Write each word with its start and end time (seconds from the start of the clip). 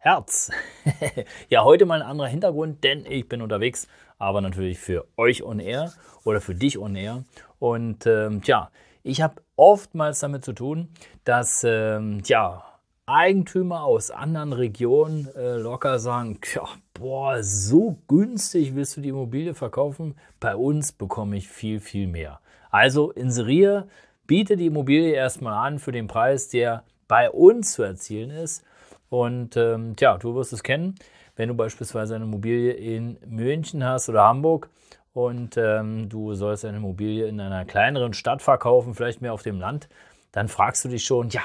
Herz. 0.00 0.52
ja, 1.48 1.64
heute 1.64 1.84
mal 1.84 2.00
ein 2.00 2.08
anderer 2.08 2.28
Hintergrund, 2.28 2.84
denn 2.84 3.04
ich 3.04 3.28
bin 3.28 3.42
unterwegs, 3.42 3.88
aber 4.16 4.40
natürlich 4.40 4.78
für 4.78 5.08
euch 5.16 5.42
on 5.42 5.58
air 5.58 5.92
oder 6.22 6.40
für 6.40 6.54
dich 6.54 6.78
on 6.78 6.94
air. 6.94 7.24
Und 7.58 8.06
ähm, 8.06 8.40
tja, 8.40 8.70
ich 9.02 9.22
habe 9.22 9.42
oftmals 9.56 10.20
damit 10.20 10.44
zu 10.44 10.52
tun, 10.52 10.88
dass 11.24 11.64
ähm, 11.64 12.22
ja, 12.24 12.62
Eigentümer 13.06 13.82
aus 13.82 14.12
anderen 14.12 14.52
Regionen 14.52 15.34
äh, 15.34 15.56
locker 15.56 15.98
sagen, 15.98 16.38
tja, 16.42 16.68
boah, 16.94 17.42
so 17.42 17.98
günstig 18.06 18.76
willst 18.76 18.96
du 18.96 19.00
die 19.00 19.08
Immobilie 19.08 19.54
verkaufen, 19.54 20.14
bei 20.38 20.54
uns 20.54 20.92
bekomme 20.92 21.36
ich 21.36 21.48
viel, 21.48 21.80
viel 21.80 22.06
mehr. 22.06 22.38
Also 22.70 23.10
inseriere, 23.10 23.88
biete 24.28 24.56
die 24.56 24.66
Immobilie 24.66 25.10
erstmal 25.10 25.54
an 25.54 25.80
für 25.80 25.90
den 25.90 26.06
Preis, 26.06 26.48
der 26.50 26.84
bei 27.08 27.28
uns 27.28 27.72
zu 27.72 27.82
erzielen 27.82 28.30
ist 28.30 28.62
und 29.10 29.56
ähm, 29.56 29.96
tja, 29.96 30.18
du 30.18 30.34
wirst 30.34 30.52
es 30.52 30.62
kennen, 30.62 30.94
wenn 31.36 31.48
du 31.48 31.54
beispielsweise 31.54 32.16
eine 32.16 32.24
Immobilie 32.24 32.72
in 32.72 33.18
München 33.26 33.84
hast 33.84 34.08
oder 34.08 34.24
Hamburg 34.24 34.70
und 35.12 35.56
ähm, 35.56 36.08
du 36.08 36.34
sollst 36.34 36.64
eine 36.64 36.78
Immobilie 36.78 37.26
in 37.26 37.40
einer 37.40 37.64
kleineren 37.64 38.12
Stadt 38.12 38.42
verkaufen, 38.42 38.94
vielleicht 38.94 39.20
mehr 39.20 39.32
auf 39.32 39.42
dem 39.42 39.58
Land, 39.58 39.88
dann 40.32 40.48
fragst 40.48 40.84
du 40.84 40.88
dich 40.88 41.04
schon, 41.04 41.28
ja, 41.30 41.42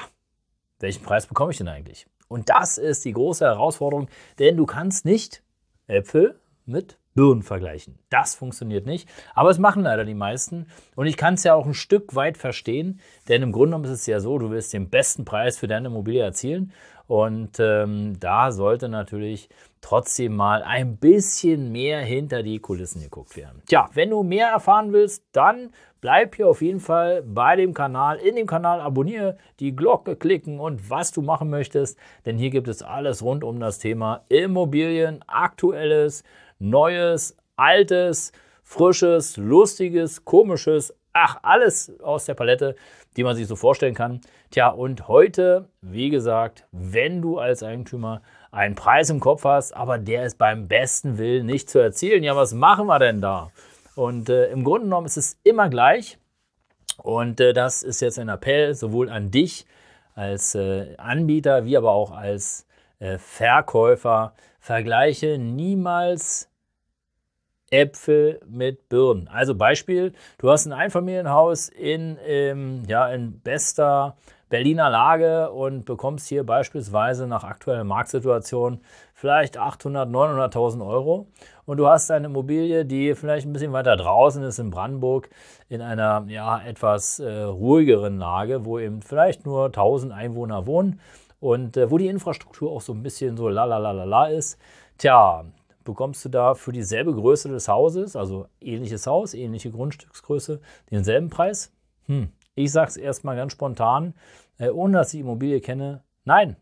welchen 0.80 1.02
Preis 1.02 1.26
bekomme 1.26 1.52
ich 1.52 1.58
denn 1.58 1.68
eigentlich? 1.68 2.06
Und 2.28 2.50
das 2.50 2.78
ist 2.78 3.04
die 3.04 3.12
große 3.12 3.44
Herausforderung, 3.44 4.08
denn 4.38 4.56
du 4.56 4.66
kannst 4.66 5.04
nicht 5.04 5.42
Äpfel 5.86 6.40
mit 6.66 6.98
Birnen 7.14 7.42
vergleichen. 7.42 7.98
Das 8.10 8.34
funktioniert 8.34 8.86
nicht, 8.86 9.08
aber 9.34 9.50
es 9.50 9.58
machen 9.58 9.82
leider 9.82 10.04
die 10.04 10.14
meisten 10.14 10.66
und 10.96 11.06
ich 11.06 11.16
kann 11.16 11.34
es 11.34 11.44
ja 11.44 11.54
auch 11.54 11.66
ein 11.66 11.74
Stück 11.74 12.14
weit 12.14 12.36
verstehen, 12.36 13.00
denn 13.28 13.42
im 13.42 13.52
Grunde 13.52 13.68
genommen 13.68 13.84
ist 13.84 13.90
es 14.00 14.06
ja 14.06 14.20
so, 14.20 14.38
du 14.38 14.50
willst 14.50 14.72
den 14.72 14.90
besten 14.90 15.24
Preis 15.24 15.58
für 15.58 15.68
deine 15.68 15.88
Immobilie 15.88 16.22
erzielen 16.22 16.72
und 17.06 17.58
ähm, 17.60 18.18
da 18.18 18.50
sollte 18.50 18.88
natürlich 18.88 19.48
trotzdem 19.80 20.34
mal 20.34 20.62
ein 20.62 20.96
bisschen 20.96 21.70
mehr 21.70 22.00
hinter 22.00 22.42
die 22.42 22.58
Kulissen 22.58 23.02
geguckt 23.02 23.36
werden. 23.36 23.62
Tja, 23.66 23.90
wenn 23.92 24.10
du 24.10 24.22
mehr 24.22 24.48
erfahren 24.48 24.94
willst, 24.94 25.24
dann 25.32 25.70
bleib 26.00 26.36
hier 26.36 26.48
auf 26.48 26.62
jeden 26.62 26.80
Fall 26.80 27.22
bei 27.22 27.56
dem 27.56 27.74
Kanal. 27.74 28.16
In 28.16 28.36
dem 28.36 28.46
Kanal 28.46 28.80
abonniere, 28.80 29.36
die 29.60 29.76
Glocke 29.76 30.16
klicken 30.16 30.58
und 30.58 30.88
was 30.88 31.12
du 31.12 31.20
machen 31.20 31.50
möchtest, 31.50 31.98
denn 32.24 32.38
hier 32.38 32.50
gibt 32.50 32.68
es 32.68 32.82
alles 32.82 33.22
rund 33.22 33.44
um 33.44 33.60
das 33.60 33.78
Thema 33.78 34.24
Immobilien, 34.30 35.22
aktuelles, 35.26 36.24
neues, 36.58 37.36
altes, 37.56 38.32
frisches, 38.62 39.36
lustiges, 39.36 40.24
komisches, 40.24 40.94
ach, 41.12 41.38
alles 41.42 41.92
aus 42.00 42.24
der 42.24 42.34
Palette, 42.34 42.76
die 43.16 43.24
man 43.24 43.36
sich 43.36 43.46
so 43.46 43.56
vorstellen 43.56 43.94
kann. 43.94 44.20
Tja, 44.50 44.68
und 44.68 45.08
heute, 45.08 45.68
wie 45.80 46.10
gesagt, 46.10 46.66
wenn 46.72 47.22
du 47.22 47.38
als 47.38 47.62
Eigentümer 47.62 48.22
einen 48.50 48.74
Preis 48.74 49.10
im 49.10 49.20
Kopf 49.20 49.44
hast, 49.44 49.72
aber 49.72 49.98
der 49.98 50.24
ist 50.24 50.38
beim 50.38 50.68
besten 50.68 51.18
Willen 51.18 51.46
nicht 51.46 51.70
zu 51.70 51.78
erzielen, 51.78 52.22
ja, 52.22 52.36
was 52.36 52.54
machen 52.54 52.86
wir 52.86 52.98
denn 52.98 53.20
da? 53.20 53.50
Und 53.94 54.28
äh, 54.28 54.46
im 54.50 54.64
Grunde 54.64 54.86
genommen 54.86 55.06
ist 55.06 55.16
es 55.16 55.38
immer 55.44 55.68
gleich. 55.68 56.18
Und 57.02 57.40
äh, 57.40 57.52
das 57.52 57.82
ist 57.82 58.00
jetzt 58.00 58.18
ein 58.18 58.28
Appell 58.28 58.74
sowohl 58.74 59.08
an 59.08 59.30
dich 59.30 59.66
als 60.14 60.54
äh, 60.54 60.96
Anbieter 60.96 61.64
wie 61.64 61.76
aber 61.76 61.90
auch 61.90 62.12
als 62.12 62.66
äh, 62.98 63.18
Verkäufer. 63.18 64.34
Vergleiche 64.60 65.38
niemals 65.38 66.50
Äpfel 67.70 68.40
mit 68.46 68.88
Birnen. 68.88 69.28
Also 69.28 69.54
Beispiel, 69.54 70.12
du 70.38 70.50
hast 70.50 70.66
ein 70.66 70.72
Einfamilienhaus 70.72 71.68
in, 71.68 72.18
ähm, 72.24 72.82
ja, 72.86 73.08
in 73.08 73.40
bester 73.40 74.16
Berliner 74.48 74.90
Lage 74.90 75.50
und 75.50 75.84
bekommst 75.84 76.28
hier 76.28 76.44
beispielsweise 76.44 77.26
nach 77.26 77.42
aktueller 77.42 77.82
Marktsituation 77.82 78.80
vielleicht 79.14 79.56
800, 79.56 80.08
900.000 80.08 80.86
Euro. 80.86 81.26
Und 81.64 81.78
du 81.78 81.88
hast 81.88 82.10
eine 82.10 82.26
Immobilie, 82.26 82.84
die 82.84 83.14
vielleicht 83.14 83.46
ein 83.46 83.52
bisschen 83.52 83.72
weiter 83.72 83.96
draußen 83.96 84.42
ist 84.44 84.58
in 84.58 84.70
Brandenburg, 84.70 85.28
in 85.68 85.80
einer 85.80 86.24
ja, 86.28 86.60
etwas 86.60 87.18
äh, 87.18 87.42
ruhigeren 87.42 88.18
Lage, 88.18 88.64
wo 88.64 88.78
eben 88.78 89.02
vielleicht 89.02 89.46
nur 89.46 89.66
1000 89.66 90.12
Einwohner 90.12 90.66
wohnen 90.66 91.00
und 91.44 91.76
äh, 91.76 91.90
wo 91.90 91.98
die 91.98 92.06
Infrastruktur 92.06 92.72
auch 92.72 92.80
so 92.80 92.94
ein 92.94 93.02
bisschen 93.02 93.36
so 93.36 93.50
la 93.50 93.66
la 93.66 93.76
la 93.76 93.92
la 93.92 94.26
ist. 94.28 94.58
Tja, 94.96 95.44
bekommst 95.84 96.24
du 96.24 96.30
da 96.30 96.54
für 96.54 96.72
dieselbe 96.72 97.12
Größe 97.14 97.50
des 97.50 97.68
Hauses, 97.68 98.16
also 98.16 98.46
ähnliches 98.62 99.06
Haus, 99.06 99.34
ähnliche 99.34 99.70
Grundstücksgröße, 99.70 100.62
denselben 100.90 101.28
Preis? 101.28 101.70
Hm. 102.06 102.28
Ich 102.54 102.72
sage 102.72 102.88
es 102.88 102.96
erstmal 102.96 103.36
ganz 103.36 103.52
spontan, 103.52 104.14
äh, 104.56 104.70
ohne 104.70 104.94
dass 104.94 105.12
ich 105.12 105.20
Immobilie 105.20 105.60
kenne, 105.60 106.02
nein. 106.24 106.56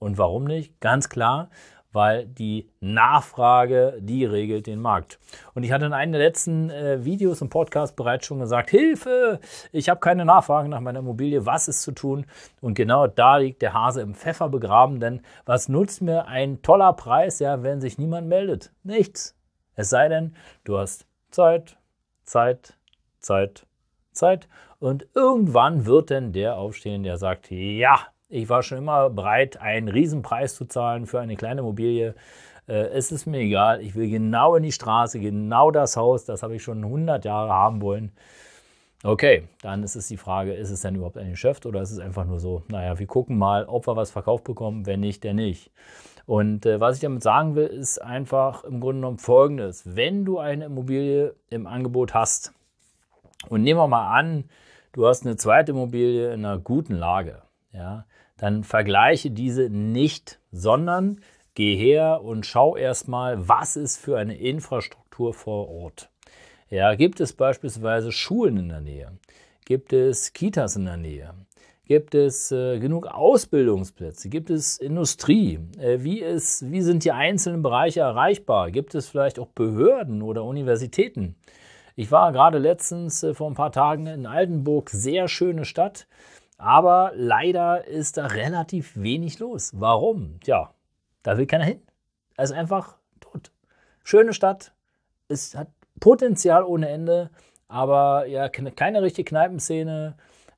Und 0.00 0.18
warum 0.18 0.42
nicht? 0.42 0.80
Ganz 0.80 1.08
klar, 1.08 1.48
weil 1.96 2.26
die 2.26 2.68
Nachfrage, 2.80 3.96
die 4.00 4.26
regelt 4.26 4.66
den 4.66 4.82
Markt. 4.82 5.18
Und 5.54 5.62
ich 5.62 5.72
hatte 5.72 5.86
in 5.86 5.94
einem 5.94 6.12
der 6.12 6.20
letzten 6.20 6.68
äh, 6.68 7.02
Videos 7.06 7.40
im 7.40 7.48
Podcast 7.48 7.96
bereits 7.96 8.26
schon 8.26 8.38
gesagt, 8.38 8.68
Hilfe, 8.68 9.40
ich 9.72 9.88
habe 9.88 9.98
keine 9.98 10.26
Nachfrage 10.26 10.68
nach 10.68 10.80
meiner 10.80 10.98
Immobilie, 10.98 11.46
was 11.46 11.68
ist 11.68 11.80
zu 11.80 11.92
tun? 11.92 12.26
Und 12.60 12.74
genau 12.74 13.06
da 13.06 13.38
liegt 13.38 13.62
der 13.62 13.72
Hase 13.72 14.02
im 14.02 14.14
Pfeffer 14.14 14.50
begraben, 14.50 15.00
denn 15.00 15.22
was 15.46 15.70
nutzt 15.70 16.02
mir 16.02 16.26
ein 16.26 16.60
toller 16.60 16.92
Preis, 16.92 17.38
ja, 17.38 17.62
wenn 17.62 17.80
sich 17.80 17.96
niemand 17.96 18.28
meldet? 18.28 18.72
Nichts. 18.82 19.34
Es 19.74 19.88
sei 19.88 20.10
denn, 20.10 20.36
du 20.64 20.76
hast 20.76 21.06
Zeit, 21.30 21.78
Zeit, 22.24 22.76
Zeit, 23.20 23.66
Zeit 24.12 24.48
und 24.80 25.08
irgendwann 25.14 25.86
wird 25.86 26.10
denn 26.10 26.34
der 26.34 26.58
aufstehen, 26.58 27.04
der 27.04 27.16
sagt, 27.16 27.50
ja, 27.50 28.00
ich 28.28 28.48
war 28.48 28.62
schon 28.62 28.78
immer 28.78 29.10
bereit, 29.10 29.60
einen 29.60 29.88
Riesenpreis 29.88 30.54
zu 30.54 30.66
zahlen 30.66 31.06
für 31.06 31.20
eine 31.20 31.36
kleine 31.36 31.60
Immobilie. 31.60 32.14
Äh, 32.68 32.88
es 32.88 33.12
ist 33.12 33.26
mir 33.26 33.38
egal, 33.38 33.80
ich 33.80 33.94
will 33.94 34.10
genau 34.10 34.56
in 34.56 34.62
die 34.62 34.72
Straße, 34.72 35.20
genau 35.20 35.70
das 35.70 35.96
Haus, 35.96 36.24
das 36.24 36.42
habe 36.42 36.56
ich 36.56 36.62
schon 36.62 36.84
100 36.84 37.24
Jahre 37.24 37.52
haben 37.52 37.80
wollen. 37.80 38.12
Okay, 39.04 39.46
dann 39.62 39.82
ist 39.84 39.94
es 39.94 40.08
die 40.08 40.16
Frage, 40.16 40.54
ist 40.54 40.70
es 40.70 40.80
denn 40.80 40.96
überhaupt 40.96 41.18
ein 41.18 41.30
Geschäft 41.30 41.66
oder 41.66 41.82
ist 41.82 41.92
es 41.92 42.00
einfach 42.00 42.24
nur 42.24 42.40
so, 42.40 42.62
naja, 42.68 42.98
wir 42.98 43.06
gucken 43.06 43.38
mal, 43.38 43.66
ob 43.66 43.86
wir 43.86 43.94
was 43.94 44.10
verkauft 44.10 44.44
bekommen, 44.44 44.86
wenn 44.86 45.00
nicht, 45.00 45.24
dann 45.24 45.36
nicht. 45.36 45.70
Und 46.24 46.66
äh, 46.66 46.80
was 46.80 46.96
ich 46.96 47.02
damit 47.02 47.22
sagen 47.22 47.54
will, 47.54 47.66
ist 47.66 48.02
einfach 48.02 48.64
im 48.64 48.80
Grunde 48.80 49.00
genommen 49.02 49.18
folgendes. 49.18 49.94
Wenn 49.94 50.24
du 50.24 50.38
eine 50.38 50.64
Immobilie 50.64 51.36
im 51.50 51.68
Angebot 51.68 52.14
hast 52.14 52.52
und 53.48 53.62
nehmen 53.62 53.78
wir 53.78 53.86
mal 53.86 54.18
an, 54.18 54.48
du 54.92 55.06
hast 55.06 55.24
eine 55.24 55.36
zweite 55.36 55.70
Immobilie 55.70 56.32
in 56.32 56.44
einer 56.44 56.58
guten 56.58 56.94
Lage, 56.94 57.42
ja, 57.72 58.06
dann 58.36 58.64
vergleiche 58.64 59.30
diese 59.30 59.70
nicht, 59.70 60.40
sondern 60.52 61.20
geh 61.54 61.76
her 61.76 62.22
und 62.22 62.46
schau 62.46 62.76
erstmal, 62.76 63.48
was 63.48 63.76
ist 63.76 63.96
für 63.96 64.18
eine 64.18 64.36
Infrastruktur 64.36 65.34
vor 65.34 65.68
Ort. 65.68 66.10
Ja, 66.68 66.94
gibt 66.94 67.20
es 67.20 67.32
beispielsweise 67.32 68.12
Schulen 68.12 68.56
in 68.56 68.68
der 68.68 68.80
Nähe? 68.80 69.12
Gibt 69.64 69.92
es 69.92 70.32
Kitas 70.32 70.76
in 70.76 70.84
der 70.84 70.96
Nähe? 70.96 71.34
Gibt 71.86 72.16
es 72.16 72.50
äh, 72.50 72.80
genug 72.80 73.06
Ausbildungsplätze? 73.06 74.28
Gibt 74.28 74.50
es 74.50 74.76
Industrie? 74.76 75.60
Äh, 75.78 76.02
wie, 76.02 76.20
ist, 76.20 76.68
wie 76.70 76.82
sind 76.82 77.04
die 77.04 77.12
einzelnen 77.12 77.62
Bereiche 77.62 78.00
erreichbar? 78.00 78.72
Gibt 78.72 78.96
es 78.96 79.08
vielleicht 79.08 79.38
auch 79.38 79.46
Behörden 79.46 80.22
oder 80.22 80.42
Universitäten? 80.42 81.36
Ich 81.94 82.10
war 82.10 82.32
gerade 82.32 82.58
letztens 82.58 83.22
äh, 83.22 83.34
vor 83.34 83.48
ein 83.48 83.54
paar 83.54 83.70
Tagen 83.70 84.08
in 84.08 84.26
Altenburg, 84.26 84.90
sehr 84.90 85.28
schöne 85.28 85.64
Stadt. 85.64 86.08
Aber 86.58 87.12
leider 87.14 87.86
ist 87.86 88.16
da 88.16 88.26
relativ 88.26 88.96
wenig 88.96 89.38
los. 89.38 89.72
Warum? 89.78 90.40
Tja, 90.40 90.72
da 91.22 91.36
will 91.36 91.46
keiner 91.46 91.64
hin. 91.64 91.82
Er 92.36 92.44
ist 92.44 92.52
einfach 92.52 92.96
tot. 93.20 93.50
Schöne 94.02 94.32
Stadt, 94.32 94.72
es 95.28 95.54
hat 95.54 95.68
Potenzial 96.00 96.64
ohne 96.64 96.88
Ende, 96.88 97.30
aber 97.68 98.26
ja, 98.26 98.48
keine 98.48 99.02
richtige 99.02 99.28
Kneipenszene, 99.28 100.14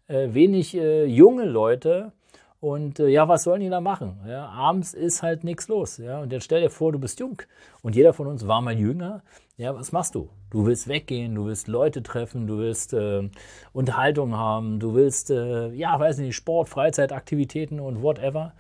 äh, 0.09 0.29
wenig 0.33 0.77
äh, 0.77 1.05
junge 1.05 1.45
Leute. 1.45 2.13
Und 2.61 2.99
äh, 2.99 3.09
ja, 3.09 3.29
was 3.29 3.45
sollen 3.45 3.61
die 3.61 3.69
da 3.69 3.81
machen? 3.81 4.19
Ja, 4.27 4.49
abends 4.49 4.93
ist 4.93 5.23
halt 5.23 5.45
nichts 5.45 5.69
los. 5.69 5.99
Ja? 5.99 6.21
Und 6.21 6.33
jetzt 6.33 6.45
stell 6.45 6.61
dir 6.61 6.71
vor, 6.71 6.91
du 6.91 6.99
bist 6.99 7.21
jung 7.21 7.41
und 7.83 7.95
jeder 7.95 8.13
von 8.13 8.27
uns 8.27 8.49
war 8.49 8.61
mal 8.61 8.77
jünger. 8.77 9.23
Ja, 9.57 9.75
was 9.75 9.93
machst 9.93 10.15
du? 10.15 10.29
Du 10.51 10.67
willst 10.67 10.89
weggehen, 10.89 11.35
du 11.35 11.47
willst 11.47 11.69
Leute 11.69 12.03
treffen, 12.03 12.47
du 12.47 12.59
willst 12.59 12.95
äh, 12.95 13.29
Unterhaltung 13.73 14.37
haben, 14.37 14.81
du 14.81 14.95
willst, 14.95 15.31
äh, 15.31 15.69
ja, 15.71 15.99
weiß 15.99 16.19
nicht, 16.19 16.35
Sport, 16.35 16.69
Freizeitaktivitäten 16.69 17.81
und 17.81 18.03
whatever. 18.03 18.55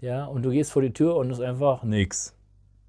Ja, 0.00 0.24
und 0.24 0.42
du 0.42 0.50
gehst 0.50 0.72
vor 0.72 0.82
die 0.82 0.92
Tür 0.92 1.16
und 1.16 1.30
es 1.30 1.38
ist 1.38 1.44
einfach 1.44 1.82
nichts. 1.84 2.34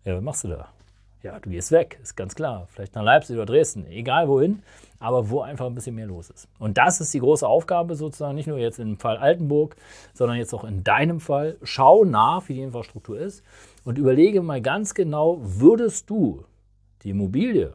Ja, 0.04 0.16
was 0.16 0.24
machst 0.24 0.44
du 0.44 0.48
da? 0.50 0.75
Ja, 1.24 1.40
du 1.40 1.50
gehst 1.50 1.72
weg, 1.72 2.00
ist 2.04 2.16
ganz 2.16 2.36
klar. 2.36 2.68
Vielleicht 2.70 2.94
nach 2.94 3.04
Leipzig 3.04 3.36
oder 3.36 3.48
Dresden, 3.48 3.88
egal 3.88 4.28
wohin, 4.28 4.62
aber 5.00 5.30
wo 5.30 5.42
einfach 5.42 5.66
ein 5.66 5.74
bisschen 5.74 5.96
mehr 5.96 6.06
los 6.06 6.30
ist. 6.30 6.48
Und 6.60 6.78
das 6.78 7.02
ist 7.02 7.14
die 7.14 7.20
große 7.20 7.48
Aufgabe 7.48 7.96
sozusagen, 7.96 8.36
nicht 8.36 8.48
nur 8.48 8.60
jetzt 8.60 8.80
im 8.80 8.98
Fall 8.98 9.18
Altenburg, 9.18 9.76
sondern 10.14 10.38
jetzt 10.38 10.54
auch 10.54 10.64
in 10.64 10.84
deinem 10.84 11.20
Fall. 11.20 11.58
Schau 11.64 12.06
nach, 12.06 12.48
wie 12.48 12.54
die 12.54 12.62
Infrastruktur 12.62 13.20
ist 13.20 13.44
und 13.84 13.98
überlege 13.98 14.42
mal 14.42 14.62
ganz 14.62 14.94
genau, 14.94 15.40
würdest 15.42 16.10
du 16.10 16.46
die 17.02 17.10
Immobilie 17.10 17.74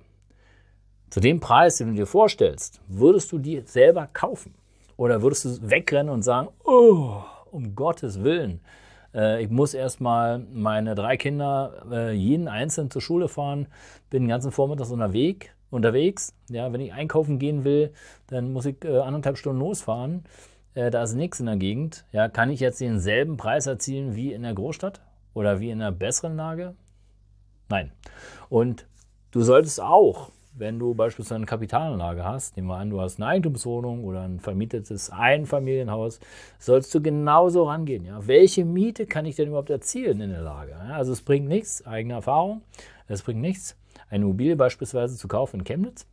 zu 1.10 1.18
dem 1.18 1.40
Preis, 1.40 1.76
den 1.76 1.88
du 1.88 1.94
dir 1.94 2.06
vorstellst, 2.06 2.80
würdest 2.86 3.32
du 3.32 3.38
die 3.38 3.62
selber 3.66 4.08
kaufen? 4.12 4.54
Oder 4.96 5.22
würdest 5.22 5.44
du 5.44 5.70
wegrennen 5.70 6.12
und 6.12 6.22
sagen, 6.22 6.48
oh, 6.62 7.22
um 7.50 7.74
Gottes 7.74 8.22
Willen, 8.22 8.60
äh, 9.14 9.42
ich 9.42 9.50
muss 9.50 9.74
erstmal 9.74 10.38
meine 10.38 10.94
drei 10.94 11.16
Kinder 11.16 11.84
äh, 11.90 12.12
jeden 12.12 12.48
einzeln 12.48 12.90
zur 12.90 13.02
Schule 13.02 13.28
fahren, 13.28 13.66
bin 14.10 14.24
den 14.24 14.28
ganzen 14.28 14.52
Vormittag 14.52 14.90
unterwegs, 14.90 15.48
unterwegs. 15.70 16.34
Ja, 16.48 16.72
wenn 16.72 16.80
ich 16.80 16.92
einkaufen 16.92 17.38
gehen 17.38 17.64
will, 17.64 17.92
dann 18.28 18.52
muss 18.52 18.66
ich 18.66 18.84
äh, 18.84 18.98
anderthalb 18.98 19.38
Stunden 19.38 19.60
losfahren. 19.60 20.24
Äh, 20.74 20.90
da 20.90 21.02
ist 21.02 21.14
nichts 21.14 21.40
in 21.40 21.46
der 21.46 21.56
Gegend. 21.56 22.04
Ja, 22.12 22.28
kann 22.28 22.50
ich 22.50 22.60
jetzt 22.60 22.80
denselben 22.80 23.36
Preis 23.36 23.66
erzielen 23.66 24.14
wie 24.14 24.32
in 24.32 24.42
der 24.42 24.54
Großstadt 24.54 25.00
oder 25.34 25.60
wie 25.60 25.70
in 25.70 25.80
einer 25.80 25.92
besseren 25.92 26.36
Lage? 26.36 26.74
Nein. 27.68 27.92
Und 28.48 28.86
du 29.30 29.42
solltest 29.42 29.80
auch 29.80 30.30
wenn 30.60 30.78
du 30.78 30.94
beispielsweise 30.94 31.36
eine 31.36 31.46
Kapitalanlage 31.46 32.24
hast, 32.24 32.56
nehmen 32.56 32.68
wir 32.68 32.76
an, 32.76 32.90
du 32.90 33.00
hast 33.00 33.18
eine 33.18 33.26
Eigentumswohnung 33.26 34.04
oder 34.04 34.20
ein 34.22 34.38
vermietetes 34.38 35.10
Einfamilienhaus, 35.10 36.20
sollst 36.58 36.94
du 36.94 37.00
genauso 37.00 37.64
rangehen. 37.64 38.04
Ja? 38.04 38.26
Welche 38.26 38.64
Miete 38.64 39.06
kann 39.06 39.24
ich 39.24 39.36
denn 39.36 39.48
überhaupt 39.48 39.70
erzielen 39.70 40.20
in 40.20 40.30
der 40.30 40.42
Lage? 40.42 40.72
Ja? 40.72 40.94
Also 40.94 41.12
es 41.12 41.22
bringt 41.22 41.48
nichts, 41.48 41.84
eigene 41.86 42.14
Erfahrung, 42.14 42.62
es 43.08 43.22
bringt 43.22 43.40
nichts, 43.40 43.76
eine 44.10 44.24
Immobilie 44.24 44.54
beispielsweise 44.54 45.16
zu 45.16 45.26
kaufen 45.26 45.60
in 45.60 45.64
Chemnitz. 45.64 46.06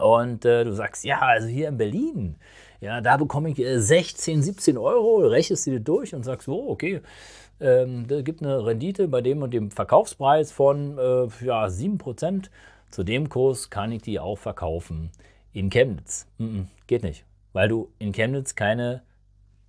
Und 0.00 0.46
äh, 0.46 0.64
du 0.64 0.72
sagst, 0.72 1.04
ja, 1.04 1.18
also 1.18 1.48
hier 1.48 1.68
in 1.68 1.76
Berlin, 1.76 2.36
ja, 2.80 3.00
da 3.00 3.16
bekomme 3.16 3.50
ich 3.50 3.62
16, 3.62 4.38
äh, 4.38 4.42
17 4.42 4.78
Euro, 4.78 5.18
rechnest 5.18 5.66
du 5.66 5.72
dir 5.72 5.80
durch 5.80 6.14
und 6.14 6.22
sagst, 6.22 6.48
oh, 6.48 6.70
okay, 6.70 7.02
ähm, 7.60 8.06
da 8.08 8.22
gibt 8.22 8.42
eine 8.42 8.64
Rendite 8.64 9.06
bei 9.08 9.20
dem 9.20 9.42
und 9.42 9.52
dem 9.52 9.70
Verkaufspreis 9.70 10.50
von 10.50 10.96
äh, 10.96 11.28
ja, 11.44 11.66
7%. 11.66 12.46
Zu 12.92 13.04
dem 13.04 13.30
Kurs 13.30 13.70
kann 13.70 13.90
ich 13.90 14.02
die 14.02 14.20
auch 14.20 14.36
verkaufen 14.36 15.10
in 15.54 15.70
Chemnitz. 15.70 16.26
Mm 16.36 16.44
-mm, 16.44 16.64
geht 16.86 17.02
nicht, 17.02 17.24
weil 17.54 17.66
du 17.66 17.88
in 17.98 18.12
Chemnitz 18.12 18.54
keine 18.54 19.02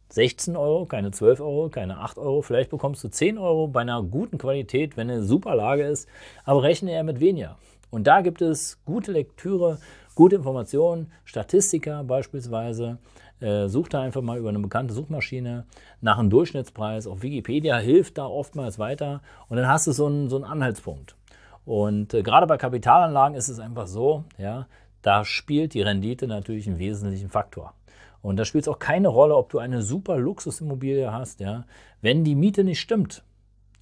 16 0.09 0.57
Euro, 0.57 0.85
keine 0.85 1.11
12 1.11 1.39
Euro, 1.39 1.69
keine 1.69 1.99
8 1.99 2.17
Euro, 2.17 2.41
vielleicht 2.41 2.69
bekommst 2.69 3.01
du 3.01 3.07
10 3.07 3.37
Euro 3.37 3.69
bei 3.69 3.79
einer 3.79 4.03
guten 4.03 4.37
Qualität, 4.37 4.97
wenn 4.97 5.09
eine 5.09 5.23
super 5.23 5.55
Lage 5.55 5.83
ist, 5.83 6.09
aber 6.43 6.63
rechne 6.63 6.91
eher 6.91 7.05
mit 7.05 7.21
weniger. 7.21 7.57
Und 7.91 8.07
da 8.07 8.19
gibt 8.19 8.41
es 8.41 8.83
gute 8.83 9.13
Lektüre, 9.13 9.79
gute 10.15 10.35
Informationen, 10.35 11.09
Statistiker 11.23 12.03
beispielsweise. 12.03 12.97
Äh, 13.39 13.69
such 13.69 13.87
da 13.87 14.01
einfach 14.01 14.21
mal 14.21 14.37
über 14.37 14.49
eine 14.49 14.59
bekannte 14.59 14.93
Suchmaschine 14.93 15.65
nach 16.01 16.17
einem 16.17 16.29
Durchschnittspreis. 16.29 17.07
Auf 17.07 17.23
Wikipedia 17.23 17.77
hilft 17.77 18.17
da 18.17 18.25
oftmals 18.25 18.79
weiter 18.79 19.21
und 19.47 19.57
dann 19.57 19.67
hast 19.67 19.87
du 19.87 19.93
so 19.93 20.07
einen, 20.07 20.29
so 20.29 20.35
einen 20.35 20.45
Anhaltspunkt. 20.45 21.15
Und 21.65 22.13
äh, 22.13 22.23
gerade 22.23 22.47
bei 22.47 22.57
Kapitalanlagen 22.57 23.37
ist 23.37 23.49
es 23.49 23.59
einfach 23.59 23.87
so, 23.87 24.25
ja, 24.37 24.67
da 25.01 25.25
spielt 25.25 25.73
die 25.73 25.81
Rendite 25.81 26.27
natürlich 26.27 26.67
einen 26.67 26.79
wesentlichen 26.79 27.29
Faktor. 27.29 27.73
Und 28.21 28.37
da 28.37 28.45
spielt 28.45 28.63
es 28.63 28.67
auch 28.67 28.79
keine 28.79 29.09
Rolle, 29.09 29.35
ob 29.35 29.49
du 29.49 29.59
eine 29.59 29.81
super 29.81 30.17
Luxusimmobilie 30.17 31.11
hast, 31.11 31.39
ja. 31.41 31.65
Wenn 32.01 32.23
die 32.23 32.35
Miete 32.35 32.63
nicht 32.63 32.79
stimmt, 32.79 33.23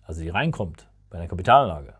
also 0.03 0.21
die 0.21 0.29
reinkommt 0.29 0.87
bei 1.09 1.19
einer 1.19 1.27
Kapitalanlage, 1.27 1.93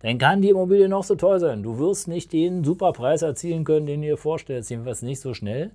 dann 0.00 0.18
kann 0.18 0.42
die 0.42 0.50
Immobilie 0.50 0.90
noch 0.90 1.04
so 1.04 1.14
toll 1.14 1.40
sein. 1.40 1.62
Du 1.62 1.78
wirst 1.78 2.08
nicht 2.08 2.34
den 2.34 2.62
super 2.62 2.92
Preis 2.92 3.22
erzielen 3.22 3.64
können, 3.64 3.86
den 3.86 4.02
du 4.02 4.08
dir 4.08 4.18
vorstellst, 4.18 4.68
jedenfalls 4.68 5.00
nicht 5.00 5.20
so 5.20 5.32
schnell. 5.32 5.70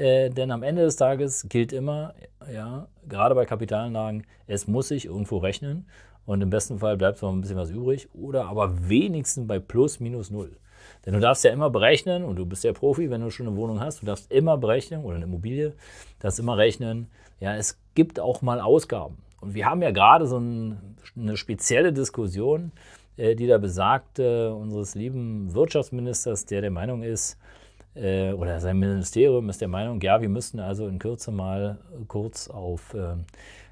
Äh, 0.00 0.30
denn 0.30 0.50
am 0.50 0.62
Ende 0.62 0.80
des 0.82 0.96
Tages 0.96 1.46
gilt 1.50 1.74
immer, 1.74 2.14
ja, 2.50 2.88
gerade 3.06 3.34
bei 3.34 3.44
Kapitalanlagen, 3.44 4.26
es 4.46 4.66
muss 4.66 4.88
sich 4.88 5.04
irgendwo 5.04 5.36
rechnen 5.36 5.86
und 6.24 6.40
im 6.40 6.48
besten 6.48 6.78
Fall 6.78 6.96
bleibt 6.96 7.20
noch 7.20 7.30
ein 7.30 7.42
bisschen 7.42 7.58
was 7.58 7.68
übrig 7.68 8.08
oder 8.14 8.46
aber 8.46 8.88
wenigstens 8.88 9.46
bei 9.46 9.58
plus 9.58 10.00
minus 10.00 10.30
null. 10.30 10.56
Denn 11.04 11.12
du 11.12 11.20
darfst 11.20 11.44
ja 11.44 11.52
immer 11.52 11.68
berechnen 11.68 12.24
und 12.24 12.36
du 12.36 12.46
bist 12.46 12.64
ja 12.64 12.72
Profi, 12.72 13.10
wenn 13.10 13.20
du 13.20 13.30
schon 13.30 13.46
eine 13.46 13.56
Wohnung 13.56 13.78
hast, 13.78 14.00
du 14.00 14.06
darfst 14.06 14.32
immer 14.32 14.56
berechnen 14.56 15.04
oder 15.04 15.16
eine 15.16 15.26
Immobilie, 15.26 15.74
darfst 16.18 16.40
immer 16.40 16.56
rechnen, 16.56 17.08
ja, 17.38 17.54
es 17.54 17.78
gibt 17.94 18.20
auch 18.20 18.40
mal 18.40 18.58
Ausgaben. 18.58 19.18
Und 19.42 19.52
wir 19.52 19.66
haben 19.66 19.82
ja 19.82 19.90
gerade 19.90 20.26
so 20.26 20.38
ein, 20.38 20.96
eine 21.14 21.36
spezielle 21.36 21.92
Diskussion, 21.92 22.72
äh, 23.18 23.34
die 23.34 23.46
da 23.46 23.58
besagt, 23.58 24.18
äh, 24.18 24.46
unseres 24.46 24.94
lieben 24.94 25.52
Wirtschaftsministers, 25.52 26.46
der 26.46 26.62
der 26.62 26.70
Meinung 26.70 27.02
ist, 27.02 27.36
äh, 27.94 28.32
oder 28.32 28.60
sein 28.60 28.78
Ministerium 28.78 29.48
ist 29.48 29.60
der 29.60 29.68
Meinung, 29.68 30.00
ja, 30.00 30.20
wir 30.20 30.28
müssten 30.28 30.60
also 30.60 30.86
in 30.86 30.98
Kürze 30.98 31.30
mal 31.30 31.78
kurz 32.08 32.48
auf 32.48 32.94
äh, 32.94 33.14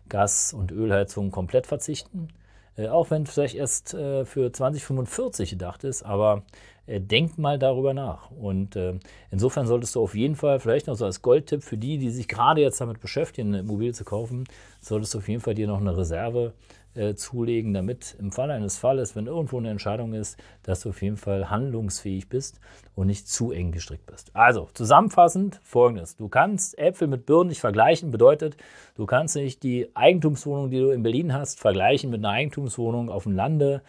Gas- 0.08 0.52
und 0.52 0.72
Ölheizung 0.72 1.30
komplett 1.30 1.66
verzichten. 1.66 2.28
Äh, 2.76 2.88
auch 2.88 3.10
wenn 3.10 3.26
vielleicht 3.26 3.56
erst 3.56 3.94
äh, 3.94 4.24
für 4.24 4.52
2045 4.52 5.50
gedacht 5.50 5.84
ist, 5.84 6.02
aber 6.02 6.38
äh, 6.38 6.42
denk 6.88 7.38
mal 7.38 7.58
darüber 7.58 7.94
nach. 7.94 8.30
Und 8.30 8.76
äh, 8.76 8.94
insofern 9.30 9.66
solltest 9.66 9.94
du 9.94 10.02
auf 10.02 10.14
jeden 10.14 10.36
Fall, 10.36 10.58
vielleicht 10.60 10.86
noch 10.86 10.94
so 10.94 11.04
als 11.04 11.22
Goldtipp 11.22 11.62
für 11.62 11.76
die, 11.76 11.98
die 11.98 12.10
sich 12.10 12.28
gerade 12.28 12.60
jetzt 12.60 12.80
damit 12.80 13.00
beschäftigen, 13.00 13.48
eine 13.48 13.60
Immobilie 13.60 13.92
zu 13.92 14.04
kaufen, 14.04 14.44
solltest 14.80 15.14
du 15.14 15.18
auf 15.18 15.28
jeden 15.28 15.40
Fall 15.40 15.54
dir 15.54 15.66
noch 15.66 15.80
eine 15.80 15.96
Reserve 15.96 16.54
äh, 16.94 17.14
zulegen, 17.14 17.74
damit 17.74 18.16
im 18.18 18.32
Fall 18.32 18.50
eines 18.50 18.78
Falles, 18.78 19.14
wenn 19.14 19.26
irgendwo 19.26 19.58
eine 19.58 19.70
Entscheidung 19.70 20.14
ist, 20.14 20.36
dass 20.62 20.80
du 20.80 20.88
auf 20.88 21.02
jeden 21.02 21.16
Fall 21.16 21.50
handlungsfähig 21.50 22.28
bist 22.28 22.60
und 22.94 23.06
nicht 23.06 23.28
zu 23.28 23.52
eng 23.52 23.70
gestrickt 23.72 24.06
bist. 24.06 24.34
Also 24.34 24.68
zusammenfassend 24.74 25.60
folgendes. 25.62 26.16
Du 26.16 26.28
kannst 26.28 26.78
Äpfel 26.78 27.06
mit 27.06 27.26
Birnen 27.26 27.50
nicht 27.50 27.60
vergleichen, 27.60 28.10
bedeutet, 28.10 28.56
du 28.96 29.06
kannst 29.06 29.36
nicht 29.36 29.62
die 29.62 29.94
Eigentumswohnung, 29.94 30.70
die 30.70 30.80
du 30.80 30.90
in 30.90 31.02
Berlin 31.02 31.32
hast, 31.32 31.60
vergleichen 31.60 32.10
mit 32.10 32.20
einer 32.20 32.30
Eigentumswohnung 32.30 33.10
auf 33.10 33.24
dem 33.24 33.32
Lande 33.32 33.82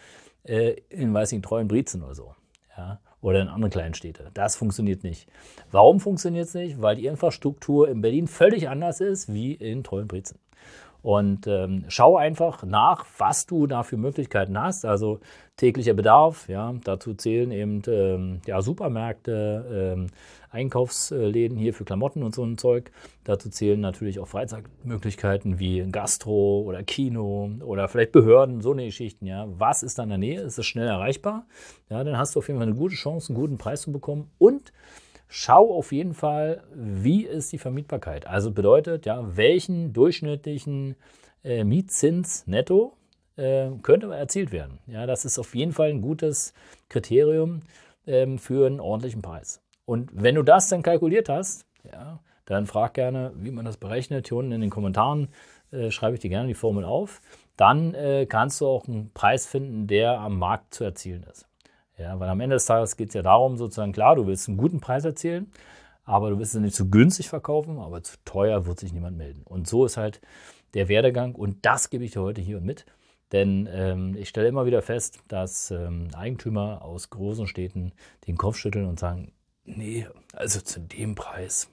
äh, 0.44 0.76
in, 0.88 1.12
weiß 1.12 1.32
nicht, 1.32 1.44
treuen 1.44 1.68
Brietzen 1.68 2.02
oder 2.02 2.14
so. 2.14 2.34
Ja? 2.80 3.00
oder 3.22 3.42
in 3.42 3.48
anderen 3.48 3.70
kleinen 3.70 3.94
Städte. 3.94 4.30
Das 4.34 4.56
funktioniert 4.56 5.04
nicht. 5.04 5.28
Warum 5.70 6.00
funktioniert 6.00 6.46
es 6.46 6.54
nicht? 6.54 6.80
Weil 6.80 6.96
die 6.96 7.06
Infrastruktur 7.06 7.88
in 7.88 8.00
Berlin 8.00 8.26
völlig 8.26 8.68
anders 8.68 9.00
ist 9.00 9.32
wie 9.32 9.52
in 9.52 9.84
Treuenbrietzen. 9.84 10.38
Und 11.02 11.46
ähm, 11.46 11.84
schau 11.88 12.16
einfach 12.16 12.62
nach, 12.64 13.06
was 13.18 13.46
du 13.46 13.66
da 13.66 13.82
für 13.82 13.96
Möglichkeiten 13.96 14.60
hast. 14.60 14.84
Also 14.84 15.20
täglicher 15.56 15.94
Bedarf, 15.94 16.48
ja, 16.48 16.74
dazu 16.84 17.14
zählen 17.14 17.50
eben 17.50 17.82
ähm, 17.86 18.40
ja, 18.46 18.62
Supermärkte, 18.62 19.94
ähm, 19.96 20.06
Einkaufsläden 20.50 21.56
hier 21.58 21.74
für 21.74 21.84
Klamotten 21.84 22.22
und 22.22 22.34
so 22.34 22.44
ein 22.44 22.58
Zeug. 22.58 22.90
Dazu 23.24 23.50
zählen 23.50 23.80
natürlich 23.80 24.18
auch 24.18 24.28
Freizeitmöglichkeiten 24.28 25.58
wie 25.58 25.86
Gastro 25.90 26.62
oder 26.62 26.82
Kino 26.82 27.50
oder 27.64 27.88
vielleicht 27.88 28.12
Behörden, 28.12 28.60
so 28.60 28.72
eine 28.72 28.86
Geschichten. 28.86 29.26
Ja. 29.26 29.46
Was 29.48 29.82
ist 29.82 29.98
da 29.98 30.02
in 30.02 30.08
der 30.08 30.18
Nähe? 30.18 30.40
Ist 30.40 30.58
es 30.58 30.66
schnell 30.66 30.88
erreichbar? 30.88 31.46
Ja, 31.88 32.02
dann 32.02 32.18
hast 32.18 32.34
du 32.34 32.40
auf 32.40 32.48
jeden 32.48 32.58
Fall 32.58 32.66
eine 32.66 32.76
gute 32.76 32.94
Chance, 32.94 33.32
einen 33.32 33.40
guten 33.40 33.58
Preis 33.58 33.82
zu 33.82 33.92
bekommen 33.92 34.30
und 34.38 34.72
Schau 35.32 35.72
auf 35.72 35.92
jeden 35.92 36.12
Fall, 36.12 36.64
wie 36.74 37.24
ist 37.24 37.52
die 37.52 37.58
Vermietbarkeit. 37.58 38.26
Also 38.26 38.50
bedeutet, 38.50 39.06
ja, 39.06 39.36
welchen 39.36 39.92
durchschnittlichen 39.92 40.96
äh, 41.44 41.62
Mietzins 41.62 42.48
netto 42.48 42.96
äh, 43.36 43.68
könnte 43.82 44.12
erzielt 44.12 44.50
werden. 44.50 44.80
Ja, 44.88 45.06
das 45.06 45.24
ist 45.24 45.38
auf 45.38 45.54
jeden 45.54 45.70
Fall 45.70 45.90
ein 45.90 46.02
gutes 46.02 46.52
Kriterium 46.88 47.62
ähm, 48.08 48.38
für 48.38 48.66
einen 48.66 48.80
ordentlichen 48.80 49.22
Preis. 49.22 49.62
Und 49.84 50.10
wenn 50.12 50.34
du 50.34 50.42
das 50.42 50.68
dann 50.68 50.82
kalkuliert 50.82 51.28
hast, 51.28 51.64
ja, 51.84 52.18
dann 52.44 52.66
frag 52.66 52.94
gerne, 52.94 53.30
wie 53.36 53.52
man 53.52 53.64
das 53.64 53.76
berechnet. 53.76 54.26
Hier 54.26 54.36
unten 54.36 54.50
in 54.50 54.60
den 54.60 54.70
Kommentaren 54.70 55.28
äh, 55.70 55.92
schreibe 55.92 56.16
ich 56.16 56.20
dir 56.20 56.30
gerne 56.30 56.48
die 56.48 56.54
Formel 56.54 56.84
auf. 56.84 57.20
Dann 57.56 57.94
äh, 57.94 58.26
kannst 58.26 58.60
du 58.60 58.66
auch 58.66 58.88
einen 58.88 59.12
Preis 59.14 59.46
finden, 59.46 59.86
der 59.86 60.18
am 60.18 60.40
Markt 60.40 60.74
zu 60.74 60.82
erzielen 60.82 61.24
ist. 61.30 61.46
Ja, 62.00 62.18
weil 62.18 62.28
am 62.30 62.40
Ende 62.40 62.56
des 62.56 62.64
Tages 62.64 62.96
geht 62.96 63.08
es 63.08 63.14
ja 63.14 63.22
darum, 63.22 63.58
sozusagen, 63.58 63.92
klar, 63.92 64.16
du 64.16 64.26
willst 64.26 64.48
einen 64.48 64.56
guten 64.56 64.80
Preis 64.80 65.04
erzielen, 65.04 65.52
aber 66.04 66.30
du 66.30 66.38
willst 66.38 66.54
es 66.54 66.60
nicht 66.60 66.74
zu 66.74 66.88
günstig 66.88 67.28
verkaufen, 67.28 67.78
aber 67.78 68.02
zu 68.02 68.16
teuer 68.24 68.64
wird 68.64 68.80
sich 68.80 68.92
niemand 68.92 69.18
melden. 69.18 69.42
Und 69.44 69.68
so 69.68 69.84
ist 69.84 69.98
halt 69.98 70.20
der 70.72 70.88
Werdegang 70.88 71.34
und 71.34 71.58
das 71.66 71.90
gebe 71.90 72.04
ich 72.04 72.12
dir 72.12 72.22
heute 72.22 72.40
hier 72.40 72.60
mit. 72.60 72.86
Denn 73.32 73.68
ähm, 73.70 74.16
ich 74.16 74.28
stelle 74.28 74.48
immer 74.48 74.66
wieder 74.66 74.82
fest, 74.82 75.20
dass 75.28 75.70
ähm, 75.70 76.08
Eigentümer 76.16 76.82
aus 76.82 77.10
großen 77.10 77.46
Städten 77.46 77.92
den 78.26 78.36
Kopf 78.36 78.56
schütteln 78.56 78.86
und 78.86 78.98
sagen, 78.98 79.32
nee, 79.64 80.06
also 80.32 80.60
zu 80.60 80.80
dem 80.80 81.14
Preis 81.14 81.70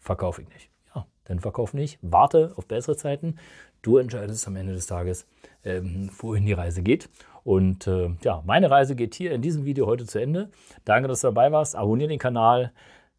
verkaufe 0.00 0.42
ich 0.42 0.48
nicht. 0.48 0.70
Ja, 0.94 1.06
dann 1.24 1.40
verkauf 1.40 1.74
nicht, 1.74 1.98
warte 2.00 2.52
auf 2.56 2.66
bessere 2.66 2.96
Zeiten. 2.96 3.36
Du 3.82 3.98
entscheidest 3.98 4.48
am 4.48 4.56
Ende 4.56 4.72
des 4.72 4.86
Tages, 4.86 5.26
ähm, 5.62 6.10
wohin 6.18 6.46
die 6.46 6.54
Reise 6.54 6.82
geht. 6.82 7.08
Und 7.46 7.86
äh, 7.86 8.10
ja, 8.24 8.42
meine 8.44 8.72
Reise 8.72 8.96
geht 8.96 9.14
hier 9.14 9.30
in 9.30 9.40
diesem 9.40 9.64
Video 9.64 9.86
heute 9.86 10.04
zu 10.04 10.20
Ende. 10.20 10.50
Danke, 10.84 11.06
dass 11.06 11.20
du 11.20 11.28
dabei 11.28 11.52
warst. 11.52 11.76
Abonniere 11.76 12.08
den 12.08 12.18
Kanal, 12.18 12.72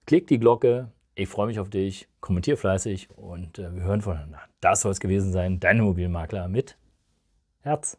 klick 0.06 0.28
die 0.28 0.38
Glocke. 0.38 0.92
Ich 1.16 1.30
freue 1.30 1.48
mich 1.48 1.62
auf 1.62 1.70
dich. 1.70 2.10
Kommentier 2.20 2.58
fleißig 2.58 3.10
und 3.16 3.58
äh, 3.58 3.74
wir 3.74 3.84
hören 3.84 4.02
voneinander. 4.02 4.42
Das 4.60 4.82
soll 4.82 4.92
es 4.92 5.00
gewesen 5.00 5.32
sein. 5.32 5.62
Dein 5.62 5.80
Immobilienmakler 5.80 6.50
mit 6.50 6.78
Herz. 7.62 7.98